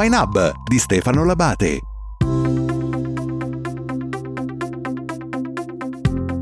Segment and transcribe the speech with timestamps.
[0.00, 1.80] Wine Hub di Stefano Labate.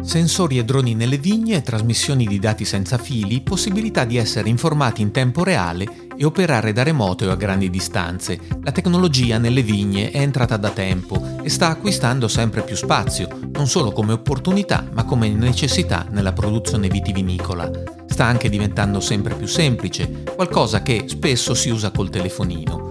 [0.00, 5.10] Sensori e droni nelle vigne, trasmissioni di dati senza fili, possibilità di essere informati in
[5.10, 8.38] tempo reale e operare da remoto o a grandi distanze.
[8.62, 13.66] La tecnologia nelle vigne è entrata da tempo e sta acquistando sempre più spazio, non
[13.66, 17.68] solo come opportunità, ma come necessità nella produzione vitivinicola.
[18.06, 22.87] Sta anche diventando sempre più semplice, qualcosa che spesso si usa col telefonino.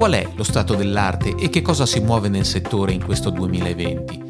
[0.00, 4.22] Qual è lo stato dell'arte e che cosa si muove nel settore in questo 2020?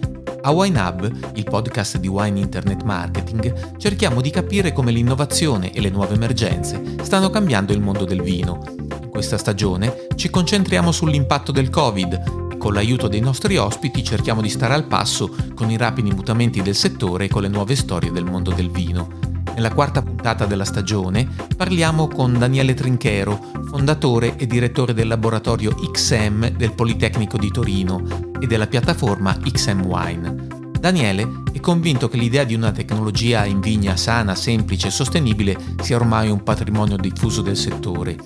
[0.43, 5.81] A Wine Hub, il podcast di Wine Internet Marketing, cerchiamo di capire come l'innovazione e
[5.81, 8.65] le nuove emergenze stanno cambiando il mondo del vino.
[9.01, 14.43] In questa stagione ci concentriamo sull'impatto del Covid e con l'aiuto dei nostri ospiti cerchiamo
[14.43, 18.11] di stare al passo con i rapidi mutamenti del settore e con le nuove storie
[18.11, 19.30] del mondo del vino.
[19.61, 26.49] Nella quarta puntata della stagione parliamo con Daniele Trinchero, fondatore e direttore del laboratorio XM
[26.57, 28.03] del Politecnico di Torino
[28.41, 30.47] e della piattaforma XM Wine.
[30.81, 35.97] Daniele è convinto che l'idea di una tecnologia in vigna sana, semplice e sostenibile sia
[35.97, 38.17] ormai un patrimonio diffuso del settore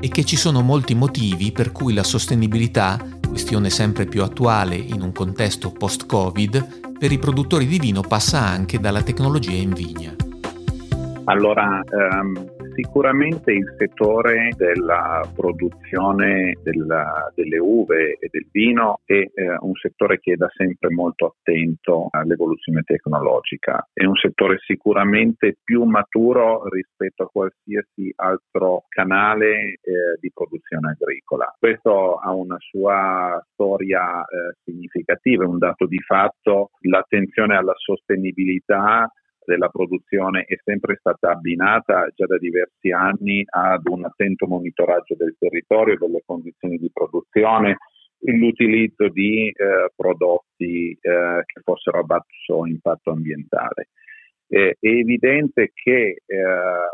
[0.00, 5.02] e che ci sono molti motivi per cui la sostenibilità, questione sempre più attuale in
[5.02, 10.16] un contesto post-Covid, per i produttori di vino passa anche dalla tecnologia in vigna.
[11.26, 12.34] Allora, ehm,
[12.74, 20.18] sicuramente il settore della produzione della, delle uve e del vino è eh, un settore
[20.20, 23.88] che è da sempre molto attento all'evoluzione tecnologica.
[23.90, 31.54] È un settore sicuramente più maturo rispetto a qualsiasi altro canale eh, di produzione agricola.
[31.58, 39.10] Questo ha una sua storia eh, significativa, un dato di fatto, l'attenzione alla sostenibilità
[39.44, 45.36] della produzione è sempre stata abbinata già da diversi anni ad un attento monitoraggio del
[45.38, 47.78] territorio, delle condizioni di produzione,
[48.20, 53.88] l'utilizzo di eh, prodotti eh, che fossero a basso impatto ambientale.
[54.46, 56.36] Eh, è evidente che eh,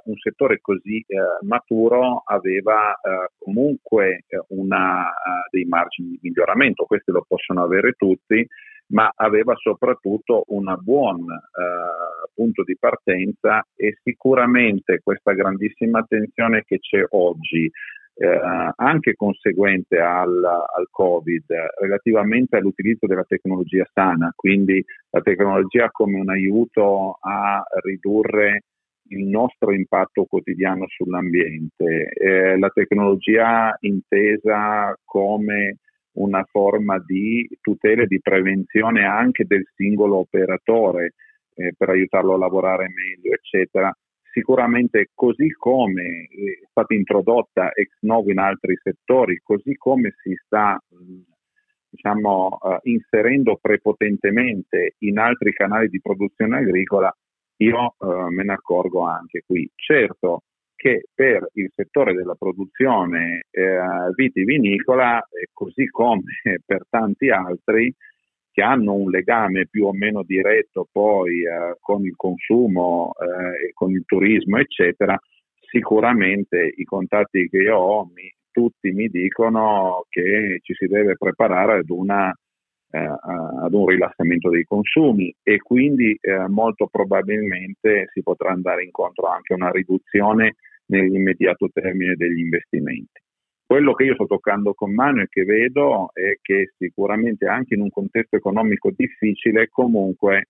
[0.05, 5.13] un settore così eh, maturo aveva eh, comunque una,
[5.51, 8.47] dei margini di miglioramento, questi lo possono avere tutti,
[8.91, 16.79] ma aveva soprattutto un buon eh, punto di partenza e sicuramente questa grandissima attenzione che
[16.79, 17.71] c'è oggi,
[18.15, 18.41] eh,
[18.77, 21.45] anche conseguente al, al, Covid,
[21.81, 28.65] relativamente all'utilizzo della tecnologia sana, quindi la tecnologia come un aiuto a ridurre
[29.11, 35.79] il nostro impatto quotidiano sull'ambiente, eh, la tecnologia intesa come
[36.13, 41.15] una forma di tutela e di prevenzione anche del singolo operatore
[41.55, 43.93] eh, per aiutarlo a lavorare meglio, eccetera.
[44.33, 50.81] Sicuramente così come è stata introdotta ex novo in altri settori, così come si sta
[51.91, 57.13] diciamo, uh, inserendo prepotentemente in altri canali di produzione agricola,
[57.57, 59.69] io uh, me ne accorgo anche qui.
[59.75, 60.45] Certo,
[60.81, 63.79] che per il settore della produzione eh,
[64.15, 66.23] vitivinicola, eh, così come
[66.65, 67.95] per tanti altri
[68.61, 73.73] che hanno un legame più o meno diretto poi eh, con il consumo eh, e
[73.73, 75.19] con il turismo, eccetera,
[75.59, 81.79] sicuramente i contatti che io ho mi, tutti mi dicono che ci si deve preparare
[81.79, 82.31] ad una
[82.93, 89.29] eh, ad un rilassamento dei consumi e quindi eh, molto probabilmente si potrà andare incontro
[89.29, 90.57] anche a una riduzione
[90.87, 93.21] nell'immediato termine degli investimenti.
[93.71, 97.83] Quello che io sto toccando con mano e che vedo è che sicuramente anche in
[97.83, 100.49] un contesto economico difficile comunque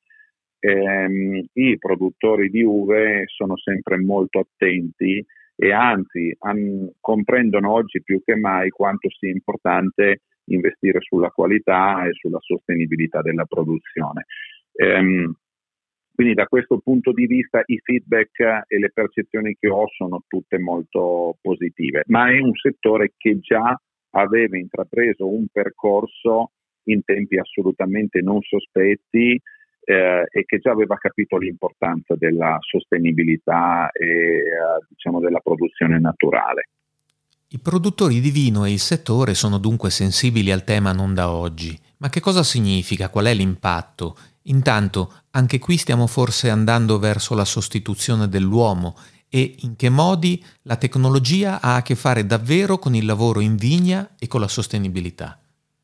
[0.59, 5.23] ehm, i produttori di uve sono sempre molto attenti
[5.55, 12.15] e anzi an- comprendono oggi più che mai quanto sia importante investire sulla qualità e
[12.15, 14.25] sulla sostenibilità della produzione.
[14.73, 15.31] Ehm,
[16.21, 20.59] quindi da questo punto di vista i feedback e le percezioni che ho sono tutte
[20.59, 23.75] molto positive, ma è un settore che già
[24.11, 26.51] aveva intrapreso un percorso
[26.89, 29.41] in tempi assolutamente non sospetti
[29.83, 34.43] eh, e che già aveva capito l'importanza della sostenibilità e eh,
[34.91, 36.69] diciamo della produzione naturale.
[37.49, 41.75] I produttori di vino e il settore sono dunque sensibili al tema non da oggi.
[41.97, 43.09] Ma che cosa significa?
[43.09, 44.17] Qual è l'impatto?
[44.45, 48.95] Intanto, anche qui stiamo forse andando verso la sostituzione dell'uomo
[49.29, 53.57] e in che modi la tecnologia ha a che fare davvero con il lavoro in
[53.57, 55.39] vigna e con la sostenibilità?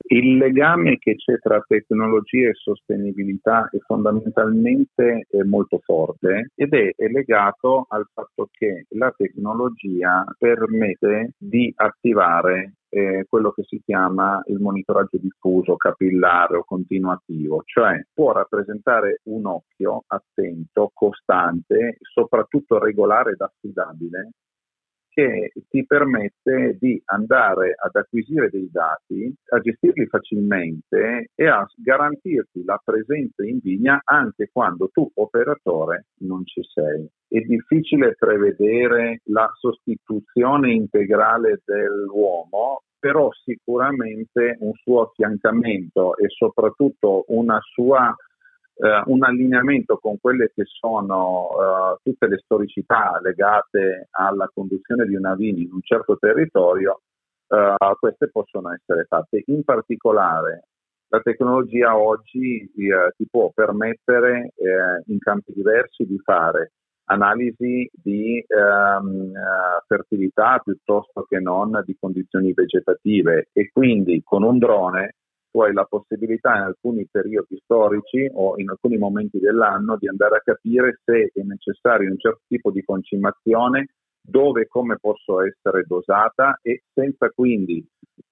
[0.08, 7.86] Il legame che c'è tra tecnologia e sostenibilità è fondamentalmente molto forte ed è legato
[7.88, 15.18] al fatto che la tecnologia permette di attivare eh, quello che si chiama il monitoraggio
[15.18, 24.30] diffuso, capillare o continuativo, cioè può rappresentare un occhio attento, costante, soprattutto regolare ed affidabile
[25.16, 32.62] che ti permette di andare ad acquisire dei dati, a gestirli facilmente e a garantirti
[32.64, 37.08] la presenza in vigna anche quando tu operatore non ci sei.
[37.28, 47.24] È difficile prevedere la sostituzione integrale dell'uomo, però sicuramente un suo affiancamento e soprattutto
[47.60, 48.12] sua
[48.78, 55.14] eh, un allineamento con quelle che sono eh, tutte le storicità legate alla conduzione di
[55.14, 57.02] una vini in un certo territorio,
[57.46, 59.44] eh, queste possono essere fatte.
[59.46, 60.64] In particolare
[61.06, 66.72] la tecnologia oggi eh, ti può permettere eh, in campi diversi di fare
[67.06, 74.58] analisi di ehm, eh, fertilità piuttosto che non di condizioni vegetative e quindi con un
[74.58, 75.14] drone
[75.56, 80.36] tu hai la possibilità in alcuni periodi storici o in alcuni momenti dell'anno di andare
[80.36, 83.86] a capire se è necessario un certo tipo di concimazione,
[84.20, 87.82] dove e come posso essere dosata e senza quindi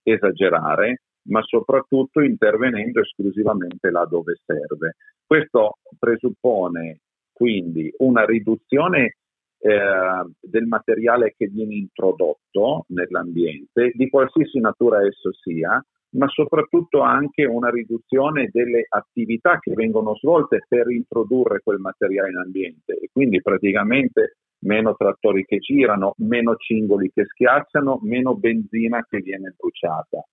[0.03, 4.97] esagerare, ma soprattutto intervenendo esclusivamente là dove serve.
[5.25, 7.04] Questo presuppone
[7.35, 9.17] quindi una riduzione
[9.59, 15.85] eh, del materiale che viene introdotto nell'ambiente, di qualsiasi natura esso sia,
[16.15, 22.37] ma soprattutto anche una riduzione delle attività che vengono svolte per introdurre quel materiale in
[22.37, 29.19] ambiente e quindi praticamente meno trattori che girano, meno cingoli che schiacciano, meno benzina che
[29.19, 30.25] viene bruciata.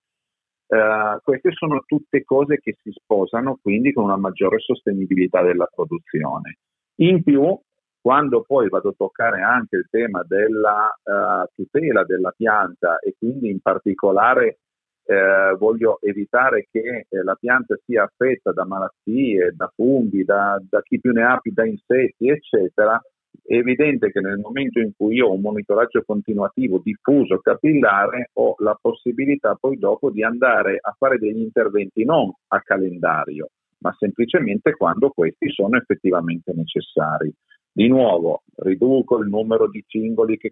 [0.72, 6.58] Uh, queste sono tutte cose che si sposano quindi con una maggiore sostenibilità della produzione.
[6.96, 7.58] In più,
[8.00, 13.50] quando poi vado a toccare anche il tema della uh, tutela della pianta e quindi
[13.50, 14.58] in particolare
[15.04, 20.80] eh, voglio evitare che eh, la pianta sia affetta da malattie, da funghi, da, da,
[20.82, 23.00] chi più ne ha da insetti, eccetera,
[23.44, 28.54] è evidente che nel momento in cui io ho un monitoraggio continuativo diffuso, capillare, ho
[28.58, 33.48] la possibilità poi dopo di andare a fare degli interventi non a calendario,
[33.82, 37.32] ma semplicemente quando questi sono effettivamente necessari.
[37.74, 40.50] Di nuovo, riduco il numero di cingoli che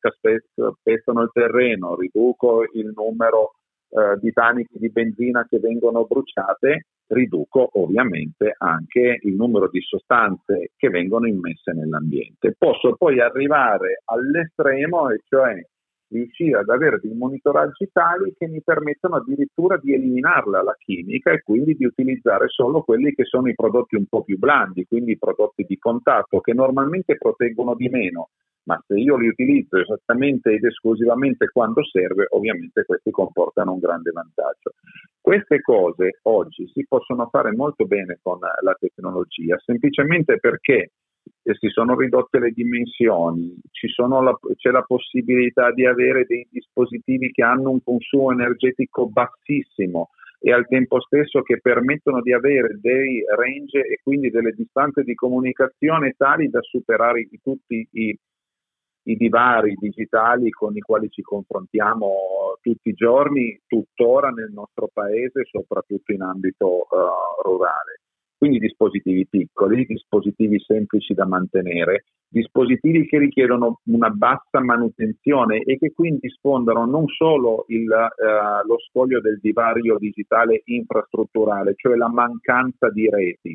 [0.82, 3.52] pestano il terreno, riduco il numero
[3.90, 10.70] eh, di taniche di benzina che vengono bruciate, riduco ovviamente anche il numero di sostanze
[10.76, 12.54] che vengono immesse nell'ambiente.
[12.56, 15.60] Posso poi arrivare all'estremo, e cioè
[16.10, 21.42] riuscire ad avere dei monitoraggi tali che mi permettono addirittura di eliminarla la chimica e
[21.42, 25.18] quindi di utilizzare solo quelli che sono i prodotti un po' più blandi, quindi i
[25.18, 28.30] prodotti di contatto che normalmente proteggono di meno,
[28.64, 34.10] ma se io li utilizzo esattamente ed esclusivamente quando serve, ovviamente questi comportano un grande
[34.10, 34.72] vantaggio.
[35.20, 40.90] Queste cose oggi si possono fare molto bene con la tecnologia, semplicemente perché
[41.58, 43.56] si sono ridotte le dimensioni,
[44.06, 50.52] la, c'è la possibilità di avere dei dispositivi che hanno un consumo energetico bassissimo e
[50.52, 56.14] al tempo stesso che permettono di avere dei range e quindi delle distanze di comunicazione
[56.16, 58.16] tali da superare tutti i
[59.04, 65.44] i divari digitali con i quali ci confrontiamo tutti i giorni, tuttora nel nostro paese,
[65.50, 68.00] soprattutto in ambito uh, rurale.
[68.40, 75.92] Quindi dispositivi piccoli, dispositivi semplici da mantenere, dispositivi che richiedono una bassa manutenzione e che
[75.92, 82.88] quindi sfondano non solo il, uh, lo scoglio del divario digitale infrastrutturale, cioè la mancanza
[82.88, 83.54] di reti.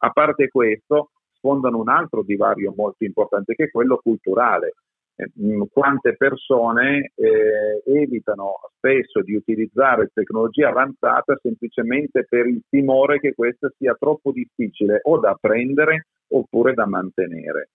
[0.00, 4.74] A parte questo, sfondano un altro divario molto importante che è quello culturale.
[5.16, 5.30] Eh,
[5.72, 13.70] quante persone eh, evitano spesso di utilizzare tecnologia avanzata semplicemente per il timore che questa
[13.78, 17.70] sia troppo difficile o da apprendere oppure da mantenere.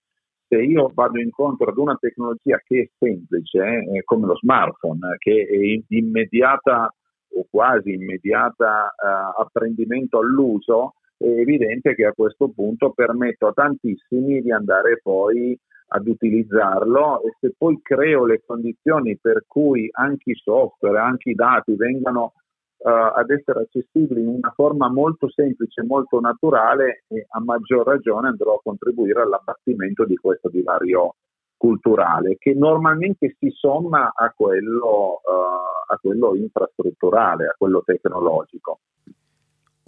[0.49, 5.47] Se io vado incontro ad una tecnologia che è semplice, eh, come lo smartphone, che
[5.47, 6.93] è immediata
[7.31, 14.41] o quasi immediata eh, apprendimento all'uso, è evidente che a questo punto permetto a tantissimi
[14.41, 15.57] di andare poi
[15.89, 21.35] ad utilizzarlo e se poi creo le condizioni per cui anche i software, anche i
[21.35, 22.33] dati vengano
[22.77, 28.55] uh, ad essere accessibili in una forma molto semplice, molto naturale, a maggior ragione andrò
[28.55, 31.15] a contribuire all'abbattimento di questo divario
[31.57, 38.79] culturale che normalmente si somma a quello, uh, a quello infrastrutturale, a quello tecnologico.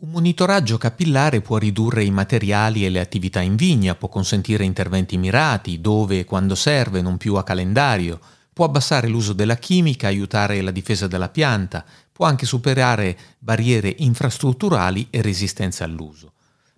[0.01, 5.15] Un monitoraggio capillare può ridurre i materiali e le attività in vigna, può consentire interventi
[5.15, 8.19] mirati, dove e quando serve, non più a calendario,
[8.51, 15.05] può abbassare l'uso della chimica, aiutare la difesa della pianta, può anche superare barriere infrastrutturali
[15.11, 16.31] e resistenza all'uso.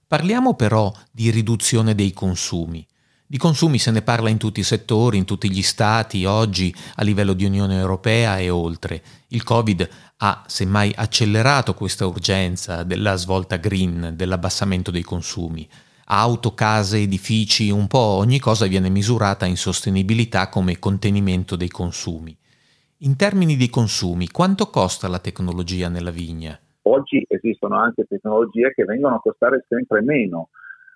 [0.06, 2.86] Parliamo però di riduzione dei consumi.
[3.26, 7.04] Di consumi se ne parla in tutti i settori, in tutti gli stati, oggi a
[7.04, 9.02] livello di Unione Europea e oltre.
[9.34, 15.68] Il Covid ha semmai accelerato questa urgenza della svolta green, dell'abbassamento dei consumi.
[16.06, 22.38] Auto, case, edifici, un po' ogni cosa viene misurata in sostenibilità come contenimento dei consumi.
[23.00, 26.56] In termini di consumi, quanto costa la tecnologia nella vigna?
[26.84, 30.50] Oggi esistono anche tecnologie che vengono a costare sempre meno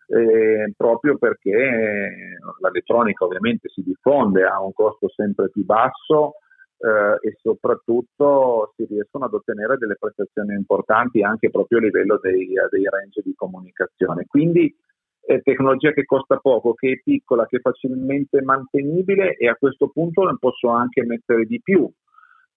[0.09, 6.35] eh, proprio perché l'elettronica ovviamente si diffonde, ha un costo sempre più basso
[6.79, 12.53] eh, e soprattutto si riescono ad ottenere delle prestazioni importanti anche proprio a livello dei,
[12.69, 14.25] dei range di comunicazione.
[14.27, 14.75] Quindi
[15.19, 19.89] è tecnologia che costa poco, che è piccola, che è facilmente mantenibile e a questo
[19.89, 21.91] punto ne posso anche mettere di più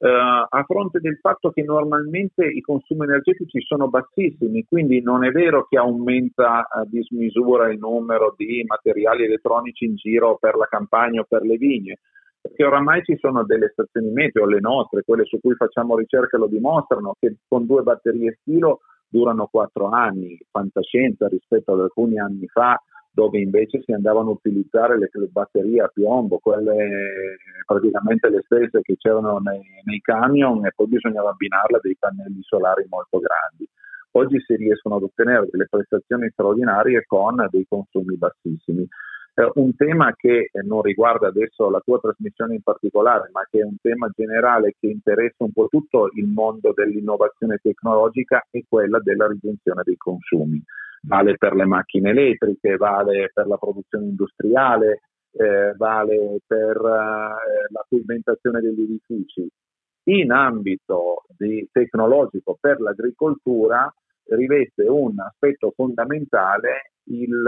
[0.02, 5.30] eh, a fronte del fatto che normalmente i consumi energetici sono bassissimi, quindi non è
[5.30, 11.20] vero che aumenta a dismisura il numero di materiali elettronici in giro per la campagna
[11.20, 11.98] o per le vigne,
[12.40, 16.46] perché oramai ci sono delle stazioni meteo, le nostre, quelle su cui facciamo ricerca lo
[16.46, 22.80] dimostrano, che con due batterie stilo durano quattro anni, fantascienza rispetto ad alcuni anni fa
[23.12, 28.80] dove invece si andavano a utilizzare le, le batterie a piombo, quelle praticamente le stesse
[28.82, 33.68] che c'erano nei, nei camion e poi bisognava abbinarle a dei pannelli solari molto grandi.
[34.12, 38.86] Oggi si riescono ad ottenere delle prestazioni straordinarie con dei consumi bassissimi.
[39.40, 43.64] Eh, un tema che non riguarda adesso la tua trasmissione in particolare, ma che è
[43.64, 49.26] un tema generale che interessa un po' tutto il mondo dell'innovazione tecnologica, è quella della
[49.26, 50.62] riduzione dei consumi
[51.02, 55.00] vale per le macchine elettriche, vale per la produzione industriale,
[55.32, 59.48] eh, vale per eh, la pavimentazione degli edifici.
[60.04, 61.24] In ambito
[61.70, 63.92] tecnologico per l'agricoltura
[64.30, 67.42] riveste un aspetto fondamentale il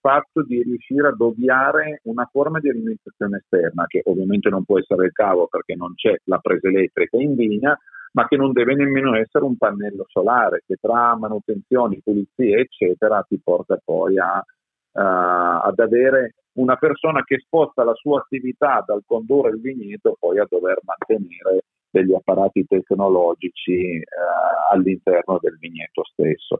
[0.00, 5.06] fatto di riuscire ad ovviare una forma di alimentazione esterna, che ovviamente non può essere
[5.06, 7.78] il cavo perché non c'è la presa elettrica in vigna,
[8.12, 13.38] ma che non deve nemmeno essere un pannello solare che tra manutenzioni, pulizie eccetera ti
[13.42, 19.50] porta poi a, uh, ad avere una persona che sposta la sua attività dal condurre
[19.50, 26.58] il vigneto poi a dover mantenere degli apparati tecnologici uh, all'interno del vigneto stesso.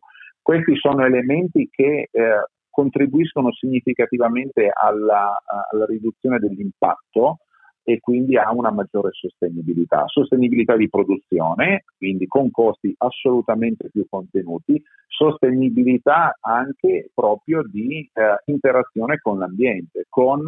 [0.48, 5.36] Questi sono elementi che eh, contribuiscono significativamente alla,
[5.70, 7.40] alla riduzione dell'impatto
[7.82, 10.04] e quindi ha una maggiore sostenibilità.
[10.06, 19.18] Sostenibilità di produzione, quindi con costi assolutamente più contenuti, sostenibilità anche proprio di eh, interazione
[19.18, 20.44] con l'ambiente, con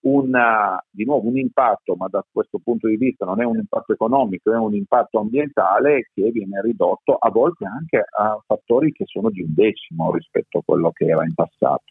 [0.00, 3.92] una, di nuovo un impatto, ma da questo punto di vista non è un impatto
[3.92, 9.30] economico, è un impatto ambientale che viene ridotto a volte anche a fattori che sono
[9.30, 11.84] di un decimo rispetto a quello che era in passato.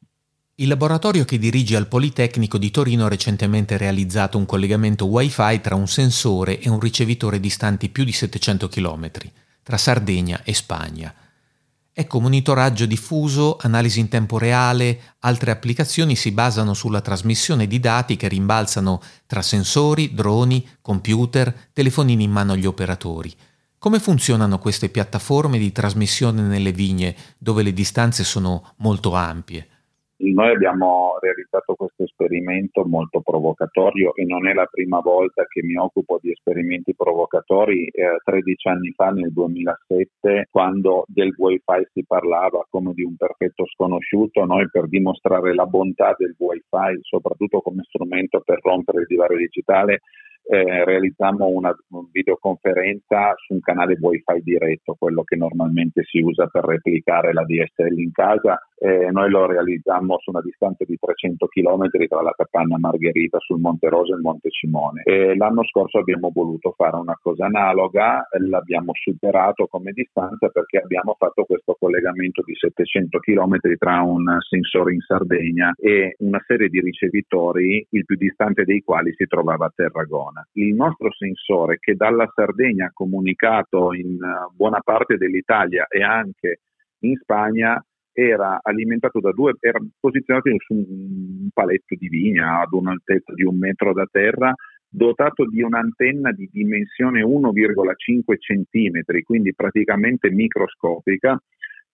[0.58, 5.76] Il laboratorio che dirige al Politecnico di Torino ha recentemente realizzato un collegamento Wi-Fi tra
[5.76, 9.12] un sensore e un ricevitore distanti più di 700 km,
[9.64, 11.14] tra Sardegna e Spagna.
[11.98, 18.18] Ecco, monitoraggio diffuso, analisi in tempo reale, altre applicazioni si basano sulla trasmissione di dati
[18.18, 23.34] che rimbalzano tra sensori, droni, computer, telefonini in mano agli operatori.
[23.78, 29.70] Come funzionano queste piattaforme di trasmissione nelle vigne dove le distanze sono molto ampie?
[30.18, 35.76] Noi abbiamo realizzato questo esperimento molto provocatorio e non è la prima volta che mi
[35.76, 37.88] occupo di esperimenti provocatori.
[37.88, 43.66] Eh, 13 anni fa, nel 2007, quando del wifi si parlava come di un perfetto
[43.66, 49.38] sconosciuto, noi per dimostrare la bontà del wifi, soprattutto come strumento per rompere il divario
[49.38, 50.00] digitale,
[50.48, 51.76] eh, realizziamo una
[52.12, 57.98] videoconferenza su un canale wifi diretto, quello che normalmente si usa per replicare la DSL
[58.00, 58.60] in casa.
[58.78, 63.60] Eh, noi lo realizziamo su una distanza di 300 km tra la Capanna Margherita sul
[63.60, 65.02] Monte Rosa e il Monte Cimone.
[65.04, 71.16] E l'anno scorso abbiamo voluto fare una cosa analoga, l'abbiamo superato come distanza perché abbiamo
[71.18, 76.82] fatto questo collegamento di 700 km tra un sensore in Sardegna e una serie di
[76.82, 80.46] ricevitori, il più distante dei quali si trovava a Terragona.
[80.54, 86.60] Il nostro sensore che dalla Sardegna ha comunicato in eh, buona parte dell'Italia e anche
[87.00, 87.82] in Spagna
[88.16, 93.58] era alimentato da due, era posizionato su un paletto di vigna ad un'altezza di un
[93.58, 94.54] metro da terra,
[94.88, 101.38] dotato di un'antenna di dimensione 1,5 cm, quindi praticamente microscopica,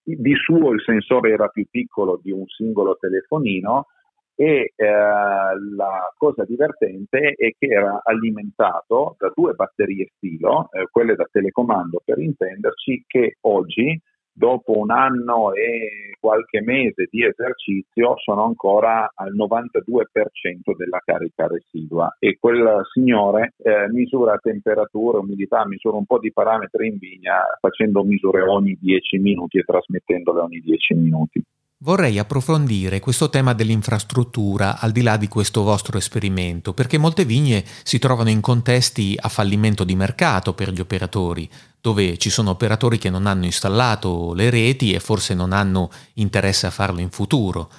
[0.04, 3.88] di suo il sensore era più piccolo di un singolo telefonino
[4.36, 11.16] e eh, la cosa divertente è che era alimentato da due batterie filo, eh, quelle
[11.16, 14.00] da telecomando per intenderci, che oggi
[14.42, 22.16] dopo un anno e qualche mese di esercizio sono ancora al 92% della carica residua
[22.18, 28.04] e quel signore eh, misura temperatura, umidità, misura un po' di parametri in vigna facendo
[28.04, 31.44] misure ogni 10 minuti e trasmettendole ogni 10 minuti.
[31.84, 37.66] Vorrei approfondire questo tema dell'infrastruttura al di là di questo vostro esperimento, perché molte vigne
[37.82, 41.50] si trovano in contesti a fallimento di mercato per gli operatori,
[41.82, 46.68] dove ci sono operatori che non hanno installato le reti e forse non hanno interesse
[46.68, 47.72] a farlo in futuro.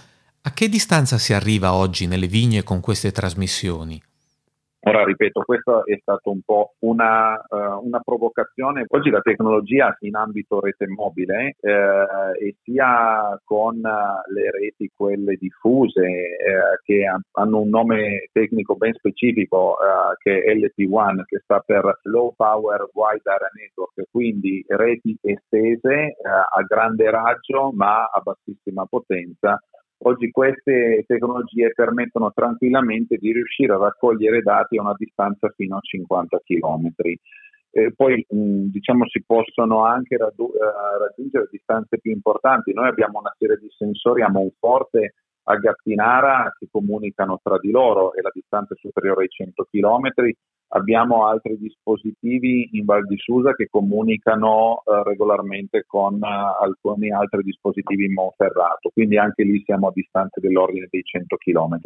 [0.42, 4.02] A che distanza si arriva oggi nelle vigne con queste trasmissioni?
[4.84, 8.84] Ora ripeto, questa è stata un po' una, uh, una, provocazione.
[8.88, 16.02] Oggi la tecnologia in ambito rete mobile eh, e sia con le reti, quelle diffuse,
[16.02, 22.00] eh, che hanno un nome tecnico ben specifico, uh, che è LP1, che sta per
[22.02, 29.60] Low Power Wide Area Network, quindi reti estese a grande raggio ma a bassissima potenza
[30.04, 35.80] Oggi queste tecnologie permettono tranquillamente di riuscire a raccogliere dati a una distanza fino a
[35.80, 36.92] 50 km.
[37.74, 42.72] Eh, poi mh, diciamo si possono anche raggiu- uh, raggiungere distanze più importanti.
[42.72, 48.14] Noi abbiamo una serie di sensori a Monforte a Gattinara che comunicano tra di loro
[48.14, 50.32] e la distanza è superiore ai 100 km.
[50.74, 56.26] Abbiamo altri dispositivi in Val di Susa che comunicano eh, regolarmente con eh,
[56.62, 61.78] alcuni altri dispositivi in Monferrato, quindi anche lì siamo a distanze dell'ordine dei 100 km.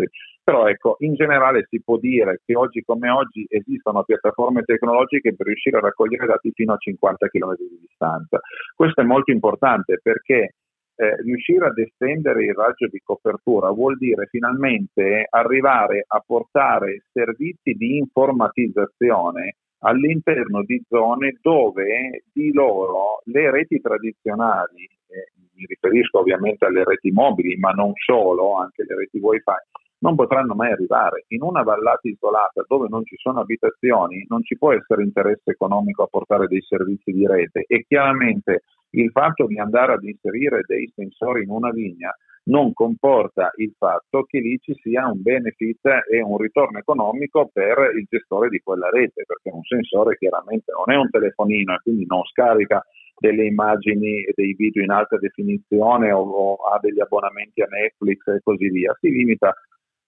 [0.44, 5.46] Però ecco, in generale si può dire che oggi come oggi esistono piattaforme tecnologiche per
[5.46, 8.38] riuscire a raccogliere dati fino a 50 km di distanza.
[8.72, 10.52] Questo è molto importante perché
[10.96, 17.72] eh, riuscire ad estendere il raggio di copertura vuol dire finalmente arrivare a portare servizi
[17.72, 26.64] di informatizzazione all'interno di zone dove di loro le reti tradizionali, eh, mi riferisco ovviamente
[26.64, 29.52] alle reti mobili, ma non solo, anche le reti wifi,
[29.98, 31.24] non potranno mai arrivare.
[31.28, 36.02] In una vallata isolata dove non ci sono abitazioni non ci può essere interesse economico
[36.02, 40.90] a portare dei servizi di rete e chiaramente il fatto di andare ad inserire dei
[40.94, 42.14] sensori in una vigna
[42.46, 47.92] non comporta il fatto che lì ci sia un benefit e un ritorno economico per
[47.96, 52.04] il gestore di quella rete, perché un sensore chiaramente non è un telefonino e quindi
[52.06, 52.84] non scarica
[53.18, 58.26] delle immagini e dei video in alta definizione o, o ha degli abbonamenti a Netflix
[58.26, 59.52] e così via, si limita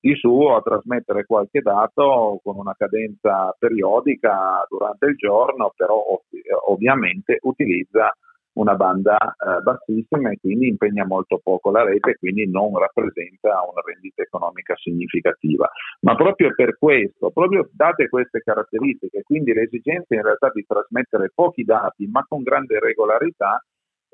[0.01, 6.23] di suo a trasmettere qualche dato con una cadenza periodica durante il giorno, però ov-
[6.69, 8.13] ovviamente utilizza
[8.59, 13.63] una banda eh, bassissima e quindi impegna molto poco la rete e quindi non rappresenta
[13.63, 15.69] una rendita economica significativa.
[16.01, 21.63] Ma proprio per questo, proprio date queste caratteristiche, quindi l'esigenza in realtà di trasmettere pochi
[21.63, 23.63] dati ma con grande regolarità,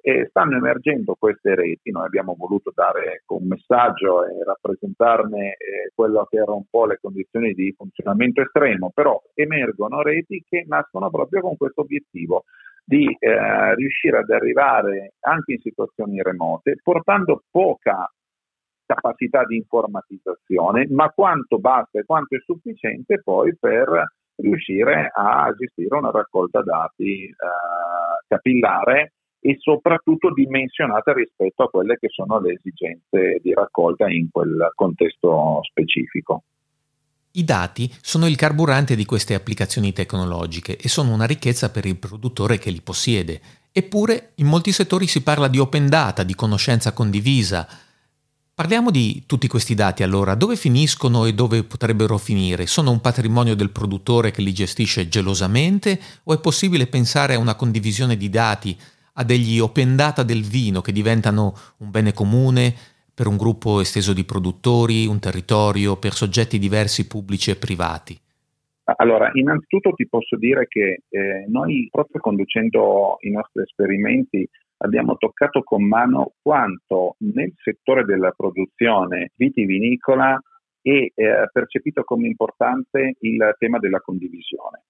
[0.06, 6.26] e stanno emergendo queste reti, noi abbiamo voluto dare un messaggio e rappresentarne eh, quello
[6.28, 11.40] che erano un po' le condizioni di funzionamento estremo, però emergono reti che nascono proprio
[11.40, 12.44] con questo obiettivo
[12.84, 18.06] di eh, riuscire ad arrivare anche in situazioni remote, portando poca
[18.84, 25.96] capacità di informatizzazione, ma quanto basta e quanto è sufficiente poi per riuscire a gestire
[25.96, 27.34] una raccolta dati eh,
[28.28, 29.12] capillare
[29.46, 35.60] e soprattutto dimensionata rispetto a quelle che sono le esigenze di raccolta in quel contesto
[35.64, 36.44] specifico.
[37.32, 41.98] I dati sono il carburante di queste applicazioni tecnologiche e sono una ricchezza per il
[41.98, 43.38] produttore che li possiede.
[43.70, 47.68] Eppure in molti settori si parla di open data, di conoscenza condivisa.
[48.54, 52.64] Parliamo di tutti questi dati allora, dove finiscono e dove potrebbero finire?
[52.66, 57.56] Sono un patrimonio del produttore che li gestisce gelosamente o è possibile pensare a una
[57.56, 58.78] condivisione di dati
[59.14, 62.74] a degli open data del vino che diventano un bene comune
[63.14, 68.18] per un gruppo esteso di produttori, un territorio, per soggetti diversi pubblici e privati?
[68.96, 74.46] Allora, innanzitutto ti posso dire che eh, noi proprio conducendo i nostri esperimenti
[74.78, 80.38] abbiamo toccato con mano quanto nel settore della produzione vitivinicola
[80.82, 81.12] è eh,
[81.50, 84.82] percepito come importante il tema della condivisione.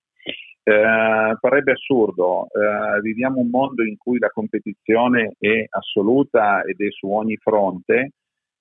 [0.66, 6.90] Eh, parebbe assurdo, eh, viviamo un mondo in cui la competizione è assoluta ed è
[6.90, 8.12] su ogni fronte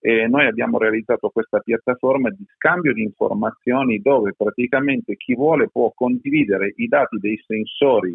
[0.01, 5.93] e noi abbiamo realizzato questa piattaforma di scambio di informazioni dove praticamente chi vuole può
[5.95, 8.13] condividere i dati dei sensori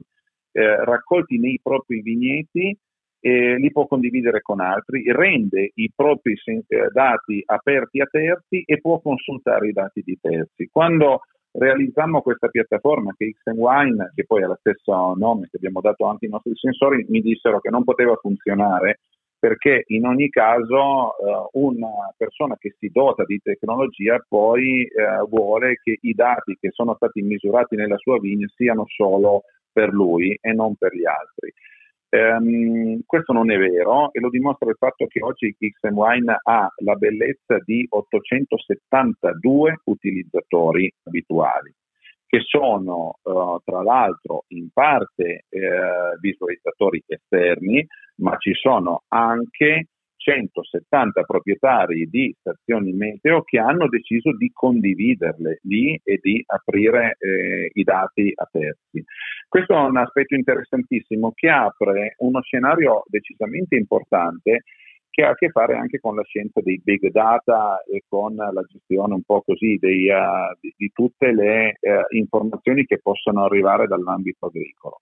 [0.52, 2.76] eh, raccolti nei propri vigneti
[3.20, 8.80] eh, li può condividere con altri, rende i propri eh, dati aperti a terzi e
[8.82, 10.68] può consultare i dati di terzi.
[10.70, 11.22] Quando
[11.52, 13.52] realizzammo questa piattaforma che X
[14.14, 17.60] che poi ha lo stesso nome che abbiamo dato anche ai nostri sensori, mi dissero
[17.60, 19.00] che non poteva funzionare
[19.38, 25.78] perché in ogni caso eh, una persona che si dota di tecnologia poi eh, vuole
[25.82, 30.52] che i dati che sono stati misurati nella sua vigna siano solo per lui e
[30.52, 31.52] non per gli altri.
[32.10, 36.72] Um, questo non è vero e lo dimostra il fatto che oggi XM Wine ha
[36.76, 41.74] la bellezza di 872 utilizzatori abituali
[42.28, 49.86] che sono uh, tra l'altro in parte uh, visualizzatori esterni, ma ci sono anche
[50.18, 57.70] 170 proprietari di stazioni meteo che hanno deciso di condividerle lì e di aprire eh,
[57.72, 59.02] i dati a terzi.
[59.48, 64.64] Questo è un aspetto interessantissimo che apre uno scenario decisamente importante
[65.08, 68.62] che ha a che fare anche con la scienza dei big data e con la
[68.68, 73.86] gestione un po' così dei, uh, di, di, tutte le uh, informazioni che possono arrivare
[73.86, 75.00] dall'ambito agricolo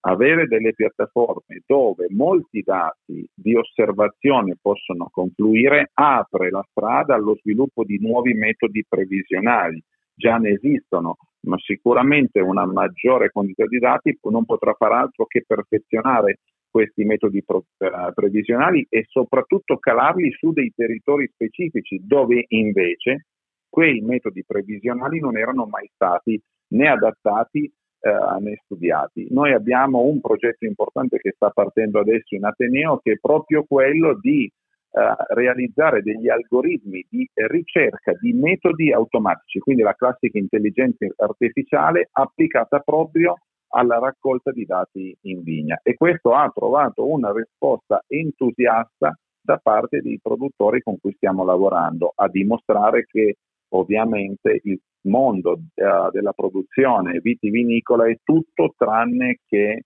[0.00, 7.84] avere delle piattaforme dove molti dati di osservazione possono confluire apre la strada allo sviluppo
[7.84, 9.82] di nuovi metodi previsionali.
[10.14, 15.44] Già ne esistono, ma sicuramente una maggiore quantità di dati non potrà far altro che
[15.46, 23.26] perfezionare questi metodi eh, previsionali e soprattutto calarli su dei territori specifici dove invece
[23.68, 29.26] quei metodi previsionali non erano mai stati né adattati eh, né studiati.
[29.30, 34.18] Noi abbiamo un progetto importante che sta partendo adesso in Ateneo che è proprio quello
[34.20, 42.08] di eh, realizzare degli algoritmi di ricerca di metodi automatici, quindi la classica intelligenza artificiale
[42.12, 43.36] applicata proprio
[43.70, 50.00] alla raccolta di dati in vigna e questo ha trovato una risposta entusiasta da parte
[50.00, 53.36] dei produttori con cui stiamo lavorando a dimostrare che
[53.74, 59.82] ovviamente il mondo uh, della produzione vitivinicola è tutto tranne che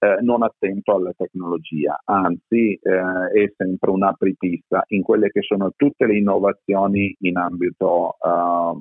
[0.00, 5.72] eh, non attento alla tecnologia, anzi eh, è sempre un apripista in quelle che sono
[5.76, 8.80] tutte le innovazioni in ambito uh,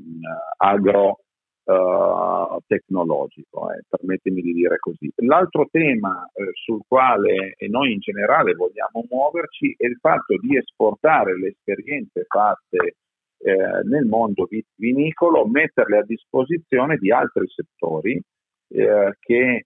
[0.58, 1.22] agro
[1.64, 5.12] uh, tecnologico, eh, permettimi di dire così.
[5.16, 11.38] L'altro tema eh, sul quale noi in generale vogliamo muoverci è il fatto di esportare
[11.40, 12.98] le esperienze fatte
[13.40, 18.22] eh, nel mondo vinicolo, metterle a disposizione di altri settori
[18.70, 19.66] eh, che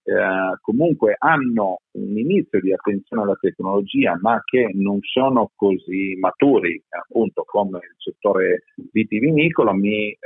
[0.60, 7.42] comunque hanno un inizio di attenzione alla tecnologia ma che non sono così maturi appunto
[7.44, 10.18] come il settore vitivinicolo, mi eh,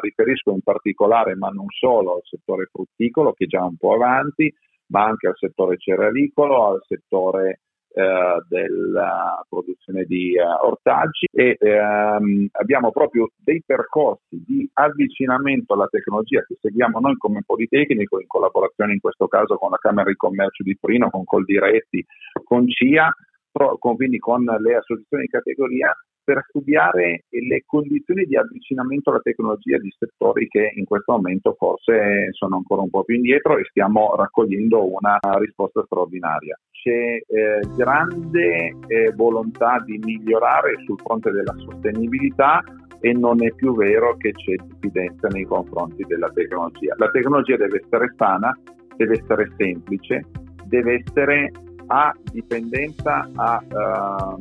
[0.00, 4.52] riferisco in particolare ma non solo al settore frutticolo che è già un po' avanti,
[4.90, 7.60] ma anche al settore cerealicolo, al settore
[7.92, 15.88] eh, della produzione di uh, ortaggi e ehm, abbiamo proprio dei percorsi di avvicinamento alla
[15.88, 20.14] tecnologia che seguiamo noi come Politecnico in collaborazione in questo caso con la Camera di
[20.14, 22.04] Commercio di Torino, con Coldiretti,
[22.44, 23.10] con CIA,
[23.50, 29.18] pro, con, quindi con le associazioni di categoria per studiare le condizioni di avvicinamento alla
[29.18, 33.64] tecnologia di settori che in questo momento forse sono ancora un po' più indietro e
[33.64, 36.56] stiamo raccogliendo una risposta straordinaria.
[36.82, 42.62] C'è eh, grande eh, volontà di migliorare sul fronte della sostenibilità
[43.00, 46.94] e non è più vero che c'è diffidenza nei confronti della tecnologia.
[46.96, 48.58] La tecnologia deve essere sana,
[48.96, 50.24] deve essere semplice,
[50.64, 51.50] deve essere
[51.88, 54.38] a dipendenza a, uh,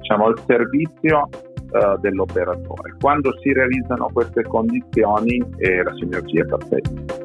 [0.00, 2.96] diciamo, al servizio uh, dell'operatore.
[2.98, 7.17] Quando si realizzano queste condizioni eh, la sinergia è perfetta.